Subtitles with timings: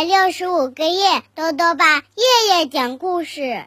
[0.00, 2.02] 百六十五个夜，豆豆爸夜
[2.48, 3.66] 夜讲故事，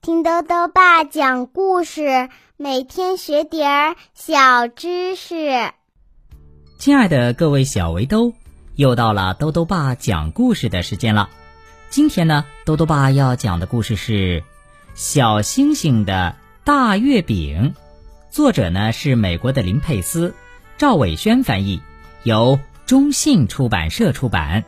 [0.00, 5.72] 听豆豆爸讲故事，每天学点儿小知识。
[6.78, 8.32] 亲爱的各位小围兜，
[8.76, 11.30] 又到了豆豆爸讲故事的时间了。
[11.90, 14.12] 今天呢，豆豆爸要讲的故事是
[14.94, 17.74] 《小星星的大月饼》，
[18.32, 20.32] 作者呢是美国的林佩斯，
[20.78, 21.82] 赵伟轩翻译，
[22.22, 24.64] 由中信出版社出版。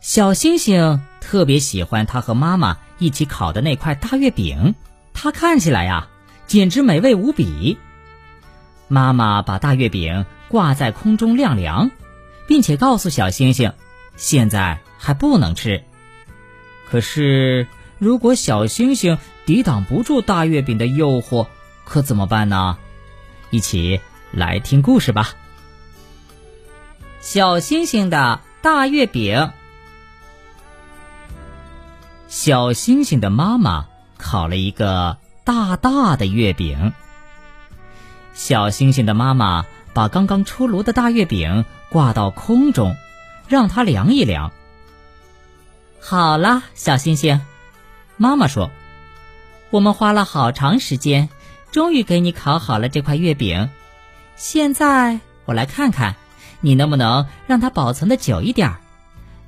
[0.00, 4.74] 小星星特别喜欢他和妈妈一起烤的那块大月饼，
[5.12, 6.08] 它看起来呀，
[6.46, 7.78] 简直美味无比。
[8.86, 11.90] 妈妈把大月饼挂在空中晾凉，
[12.46, 13.72] 并且告诉小星星，
[14.16, 15.82] 现在还不能吃。
[16.88, 17.66] 可是，
[17.98, 21.48] 如果小星星抵挡不住大月饼的诱惑，
[21.84, 22.78] 可怎么办呢？
[23.50, 25.34] 一起来听故事吧。
[27.20, 29.50] 小星星的大月饼。
[32.28, 33.86] 小星星的妈妈
[34.18, 36.92] 烤了一个大大的月饼。
[38.34, 42.96] 小星星的妈妈把刚刚出炉的大月饼挂到空中，
[43.48, 44.52] 让它凉一凉。
[46.00, 47.40] 好了，小星星，
[48.18, 48.70] 妈妈说
[49.70, 51.30] ：“我们花了好长时间，
[51.72, 53.70] 终于给你烤好了这块月饼。
[54.36, 56.14] 现在我来看看，
[56.60, 58.76] 你能不能让它保存的久一点。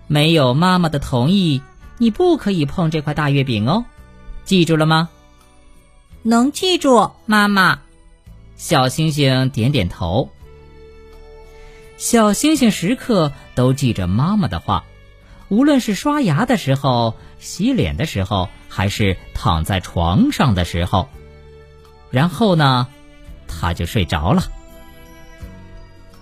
[0.07, 1.63] 没有妈妈的同意。”
[2.01, 3.85] 你不可以碰这块大月饼哦，
[4.47, 5.11] 记住了吗？
[6.23, 7.81] 能记住，妈妈。
[8.57, 10.31] 小星星点点头。
[11.99, 14.85] 小星星时刻都记着妈妈的话，
[15.51, 21.07] 无论是刷牙的时候、洗脸的时候，还是躺在床上的时候。
[22.11, 22.89] 然后呢，
[23.47, 24.45] 他就睡着了。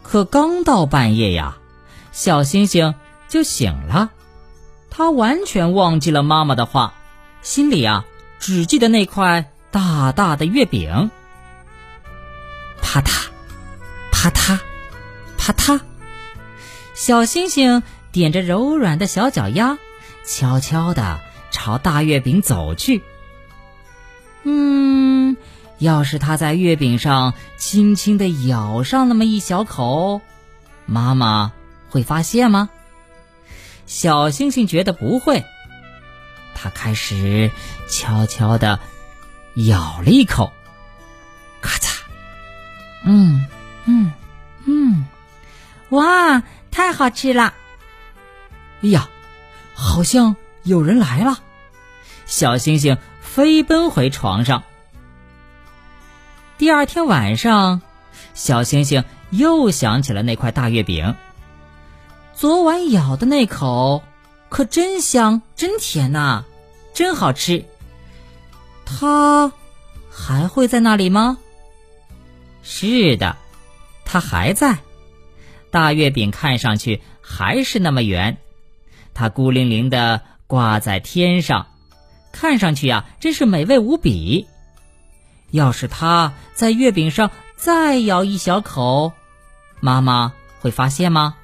[0.02, 1.56] 可刚到半夜呀，
[2.10, 2.96] 小星星
[3.28, 4.10] 就醒了。
[4.90, 6.94] 他完全忘记了妈妈的话，
[7.42, 8.04] 心里啊
[8.38, 11.10] 只记得那块大大的月饼。
[12.80, 13.26] 啪嗒，
[14.10, 14.58] 啪嗒，
[15.36, 15.80] 啪嗒，
[16.94, 17.82] 小星星
[18.12, 19.78] 踮着柔软的小脚丫，
[20.24, 21.20] 悄悄地
[21.50, 23.02] 朝大月饼走去。
[24.44, 25.36] 嗯，
[25.78, 30.22] 要是他在月饼上轻轻地咬上那么一小口，
[30.86, 31.52] 妈妈
[31.90, 32.70] 会发现吗？
[33.88, 35.44] 小星星觉得不会，
[36.54, 37.50] 他开始
[37.88, 38.78] 悄悄的
[39.54, 40.52] 咬了一口，
[41.62, 42.02] 咔嚓，
[43.04, 43.46] 嗯
[43.86, 44.12] 嗯
[44.66, 45.06] 嗯，
[45.88, 47.54] 哇，太好吃了！
[48.82, 49.08] 哎呀，
[49.74, 51.38] 好像有人来了！
[52.26, 54.64] 小星星飞奔回床上。
[56.58, 57.80] 第二天晚上，
[58.34, 61.16] 小星星又想起了那块大月饼。
[62.38, 64.04] 昨晚咬的那口，
[64.48, 66.44] 可真香，真甜呐，
[66.94, 67.64] 真好吃。
[68.86, 69.52] 它
[70.08, 71.38] 还会在那里吗？
[72.62, 73.36] 是的，
[74.04, 74.78] 它还在。
[75.72, 78.36] 大月饼看上去还是那么圆，
[79.14, 81.66] 它孤零零的挂在天上，
[82.30, 84.46] 看上去呀，真是美味无比。
[85.50, 89.12] 要是它在月饼上再咬一小口，
[89.80, 91.34] 妈妈会发现吗？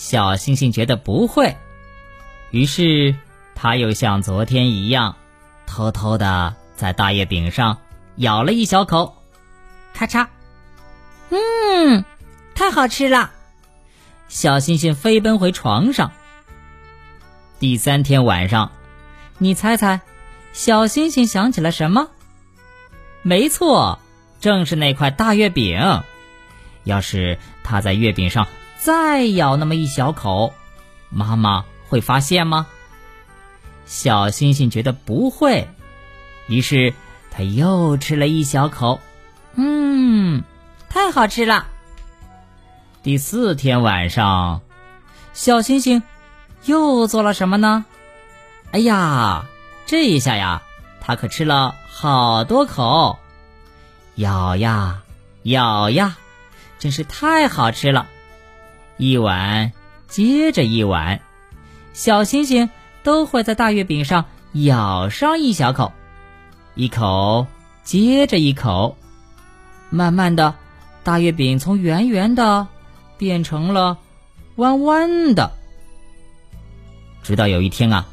[0.00, 1.58] 小星星觉得不会，
[2.52, 3.14] 于是
[3.54, 5.16] 他又像昨天一样，
[5.66, 7.76] 偷偷的在大月饼上
[8.16, 9.22] 咬了一小口，
[9.92, 10.28] 咔嚓，
[11.28, 12.02] 嗯，
[12.54, 13.30] 太好吃了。
[14.28, 16.12] 小星星飞奔回床上。
[17.58, 18.72] 第三天晚上，
[19.36, 20.00] 你猜猜，
[20.54, 22.08] 小星星想起了什么？
[23.20, 24.00] 没错，
[24.40, 26.02] 正是那块大月饼。
[26.84, 28.48] 要是他在月饼上。
[28.80, 30.54] 再咬那么一小口，
[31.10, 32.66] 妈妈会发现吗？
[33.84, 35.68] 小星星觉得不会，
[36.46, 36.94] 于是
[37.30, 38.98] 他又吃了一小口，
[39.54, 40.42] 嗯，
[40.88, 41.66] 太好吃了。
[43.02, 44.62] 第四天晚上，
[45.34, 46.02] 小星星
[46.64, 47.84] 又做了什么呢？
[48.72, 49.44] 哎呀，
[49.84, 50.62] 这一下呀，
[51.02, 53.18] 他可吃了好多口，
[54.14, 55.02] 咬呀
[55.42, 56.16] 咬呀，
[56.78, 58.06] 真是太好吃了。
[59.00, 59.72] 一碗
[60.08, 61.20] 接着一碗，
[61.94, 62.68] 小星星
[63.02, 65.90] 都会在大月饼上咬上一小口，
[66.74, 67.46] 一口
[67.82, 68.98] 接着一口，
[69.88, 70.54] 慢慢的，
[71.02, 72.68] 大月饼从圆圆的
[73.16, 73.96] 变成了
[74.56, 75.50] 弯弯的。
[77.22, 78.06] 直到有一天啊，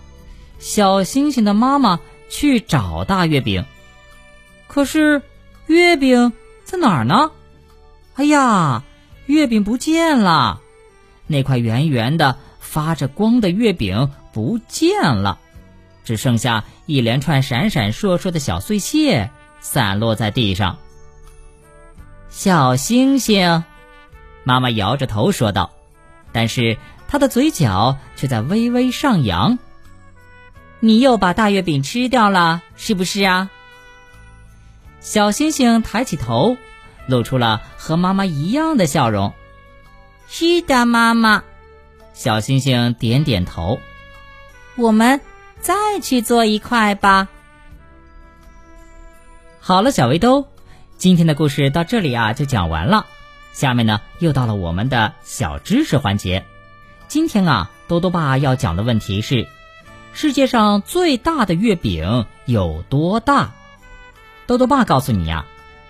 [0.57, 1.99] 小星星的妈妈
[2.29, 3.65] 去找大月饼，
[4.67, 5.21] 可是
[5.65, 6.31] 月饼
[6.63, 7.31] 在哪儿呢？
[8.15, 8.83] 哎呀，
[9.25, 10.61] 月饼不见了！
[11.27, 15.39] 那块圆圆的、发着光的月饼不见了，
[16.03, 19.29] 只剩下一连串闪闪烁烁的小碎屑
[19.59, 20.79] 散落在地上。
[22.29, 23.63] 小星星，
[24.43, 25.71] 妈妈摇着头说道，
[26.31, 26.77] 但是
[27.07, 29.59] 她的嘴角却在微微上扬。
[30.79, 33.49] 你又把大月饼吃掉了，是不是啊？
[34.99, 36.57] 小星星抬起头，
[37.07, 39.33] 露出了和妈妈一样的笑容。
[40.29, 41.43] 是的，妈妈。
[42.13, 43.79] 小星星点点头。
[44.75, 45.21] 我们
[45.59, 47.27] 再去做一块吧。
[49.59, 50.45] 好了，小围兜，
[50.97, 53.05] 今天的故事到这里啊就讲完了。
[53.53, 56.45] 下面呢又到了我们的小知识环节。
[57.07, 59.47] 今天啊，多多爸要讲的问题是：
[60.13, 63.51] 世界上最大的月饼有多大？
[64.45, 65.45] 多多爸告诉你呀，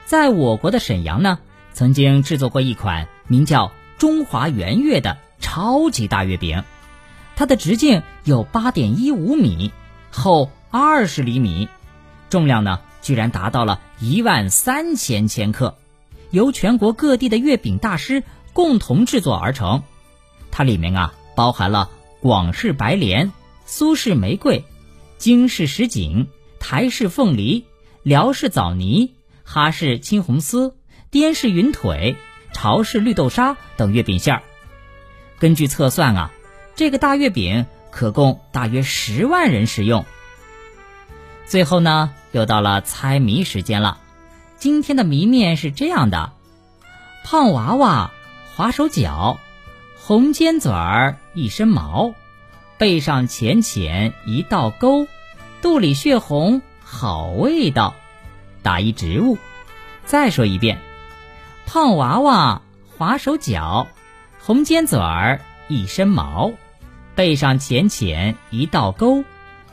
[0.05, 1.39] 在我国的沈阳呢，
[1.73, 5.17] 曾经制作过一款名叫“中华圆月”的。
[5.39, 6.63] 超级大月饼，
[7.35, 9.71] 它的直径有八点一五米，
[10.11, 11.69] 厚二十厘米，
[12.29, 15.77] 重量呢居然达到了一万三千千克，
[16.31, 19.83] 由全国各地的月饼大师共同制作而成。
[20.49, 23.31] 它里面啊包含了广式白莲、
[23.65, 24.65] 苏式玫瑰、
[25.19, 26.27] 京式什锦、
[26.59, 27.65] 台式凤梨、
[28.01, 29.13] 辽式枣泥、
[29.43, 30.75] 哈式青红丝、
[31.11, 32.15] 滇式云腿、
[32.53, 34.43] 潮式绿豆沙等月饼馅儿。
[35.39, 36.31] 根据测算啊，
[36.75, 40.05] 这个大月饼可供大约十万人食用。
[41.45, 43.99] 最后呢，又到了猜谜时间了。
[44.57, 46.33] 今天的谜面是这样的：
[47.23, 48.11] 胖娃娃
[48.55, 49.39] 滑手脚，
[49.99, 52.13] 红尖嘴儿一身毛，
[52.77, 55.07] 背上浅浅一道沟，
[55.61, 57.95] 肚里血红好味道。
[58.63, 59.37] 打一植物。
[60.05, 60.81] 再说一遍：
[61.67, 62.61] 胖娃娃
[62.97, 63.87] 滑手脚。
[64.39, 66.53] 红尖嘴儿一身毛，
[67.13, 69.25] 背上浅浅一道沟，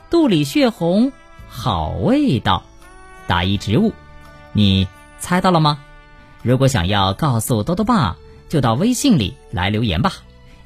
[0.09, 1.13] 肚里血红
[1.47, 2.63] 好味道。
[3.27, 3.93] 打一植物，
[4.51, 4.89] 你
[5.19, 5.79] 猜到了吗？
[6.43, 8.17] 如果想要告诉多多爸，
[8.49, 10.11] 就到微信里来留言吧。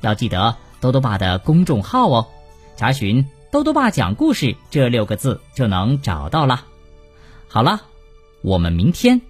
[0.01, 2.27] 要记得多多爸的公众号哦，
[2.75, 6.65] 查询“多多爸讲故事”这六个字就能找到了。
[7.47, 7.81] 好了，
[8.41, 9.21] 我们明天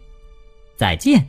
[0.78, 1.28] 再见。